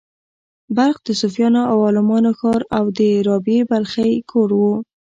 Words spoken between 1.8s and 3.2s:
عالمانو ښار و او د